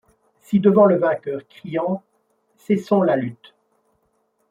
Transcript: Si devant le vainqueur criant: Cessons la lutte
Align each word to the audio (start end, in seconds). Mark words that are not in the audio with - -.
Si 0.39 0.59
devant 0.59 0.85
le 0.87 0.97
vainqueur 0.97 1.47
criant: 1.47 2.01
Cessons 2.57 3.03
la 3.03 3.15
lutte 3.15 3.53